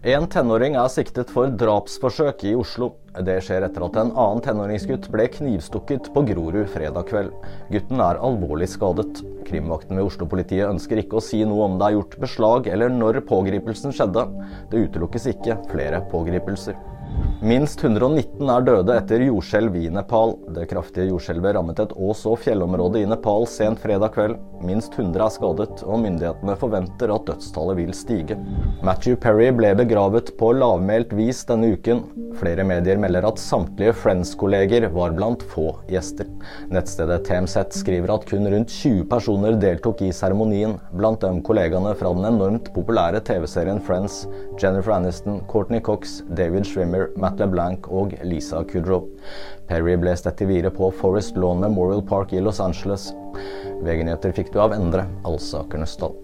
En 0.00 0.24
tenåring 0.32 0.78
er 0.80 0.86
siktet 0.88 1.28
for 1.28 1.50
drapsforsøk 1.60 2.46
i 2.48 2.54
Oslo. 2.56 2.86
Det 3.20 3.34
skjer 3.44 3.66
etter 3.66 3.84
at 3.84 3.98
en 4.00 4.12
annen 4.14 4.38
tenåringsgutt 4.40 5.10
ble 5.12 5.26
knivstukket 5.34 6.08
på 6.14 6.22
Grorud 6.30 6.70
fredag 6.72 7.04
kveld. 7.10 7.34
Gutten 7.68 8.00
er 8.00 8.16
alvorlig 8.24 8.70
skadet. 8.72 9.20
Krimvakten 9.44 10.00
ved 10.00 10.08
Oslo-politiet 10.08 10.70
ønsker 10.70 11.02
ikke 11.02 11.20
å 11.20 11.24
si 11.26 11.42
noe 11.44 11.66
om 11.66 11.76
det 11.76 11.90
er 11.90 11.98
gjort 11.98 12.16
beslag 12.22 12.70
eller 12.72 12.88
når 12.94 13.20
pågripelsen 13.28 13.92
skjedde. 13.92 14.24
Det 14.72 14.86
utelukkes 14.86 15.28
ikke 15.34 15.58
flere 15.68 16.00
pågripelser. 16.08 16.80
Minst 17.40 17.80
119 17.80 18.50
er 18.52 18.64
døde 18.66 18.94
etter 19.00 19.22
jordskjelv 19.24 19.76
i 19.80 19.86
Nepal. 19.88 20.34
Det 20.52 20.66
kraftige 20.68 21.08
jordskjelvet 21.08 21.54
rammet 21.56 21.78
et 21.80 21.94
ås- 21.96 22.26
og 22.28 22.36
fjellområde 22.44 23.00
i 23.00 23.08
Nepal 23.08 23.46
sent 23.48 23.80
fredag 23.80 24.12
kveld. 24.12 24.34
Minst 24.60 24.92
100 24.92 25.24
er 25.24 25.32
skadet, 25.32 25.80
og 25.88 26.02
myndighetene 26.02 26.56
forventer 26.60 27.14
at 27.14 27.24
dødstallet 27.30 27.78
vil 27.78 27.94
stige. 27.96 28.36
Matthew 28.84 29.16
Perry 29.16 29.48
ble 29.56 29.72
begravet 29.78 30.34
på 30.36 30.52
lavmælt 30.52 31.14
vis 31.16 31.40
denne 31.48 31.72
uken. 31.78 32.02
Flere 32.36 32.62
medier 32.64 33.00
melder 33.00 33.24
at 33.26 33.40
samtlige 33.40 33.94
Friends-kolleger 33.96 34.90
var 34.92 35.16
blant 35.16 35.40
få 35.54 35.70
gjester. 35.88 36.28
Nettstedet 36.70 37.24
TMZ 37.26 37.56
skriver 37.80 38.12
at 38.14 38.28
kun 38.28 38.46
rundt 38.52 38.70
20 38.70 39.08
personer 39.10 39.56
deltok 39.60 40.04
i 40.04 40.12
seremonien, 40.14 40.76
blant 40.92 41.24
dem 41.24 41.40
kollegaene 41.46 41.96
fra 41.96 42.12
den 42.14 42.28
enormt 42.28 42.70
populære 42.76 43.24
TV-serien 43.24 43.80
Friends, 43.80 44.26
Jennifer 44.60 44.94
Aniston, 44.98 45.40
Courtney 45.48 45.80
Cox, 45.80 46.20
David 46.36 46.68
Schwimmer, 46.68 47.08
LeBlanc 47.38 47.86
og 47.92 48.16
Lisa 48.26 48.64
Kudrow. 48.66 49.06
Perry 49.68 49.94
ble 50.00 50.16
stett 50.18 50.42
i 50.42 50.48
vire 50.48 50.72
på 50.74 50.90
Forest 50.98 51.38
Lawn 51.38 51.62
Memorial 51.62 52.02
Park 52.02 52.34
i 52.34 52.42
Los 52.42 52.58
Angeles. 52.64 53.12
VG-nyheter 53.84 54.34
fikk 54.34 54.50
du 54.50 54.58
av 54.64 54.74
Endre 54.74 55.06
Alsaker 55.28 55.84
Nøstdal. 55.84 56.16